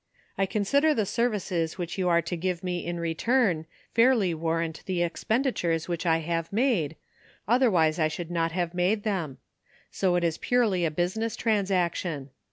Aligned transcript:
I 0.35 0.47
consider 0.47 0.95
the 0.95 1.05
services 1.05 1.77
which 1.77 1.95
you 1.99 2.09
are 2.09 2.23
to 2.23 2.35
give 2.35 2.63
me 2.63 2.83
in 2.87 2.99
return 2.99 3.67
fairly 3.93 4.33
war 4.33 4.57
rant 4.57 4.81
the 4.87 5.03
expenditures 5.03 5.87
which 5.87 6.07
I 6.07 6.17
have 6.21 6.51
made, 6.51 6.95
other 7.47 7.69
wise 7.69 7.99
I 7.99 8.07
should 8.07 8.31
not 8.31 8.51
have 8.51 8.73
made 8.73 9.03
them; 9.03 9.37
so 9.91 10.15
it 10.15 10.23
is 10.23 10.39
purely 10.39 10.85
a 10.85 10.89
business 10.89 11.35
transaction. 11.35 12.31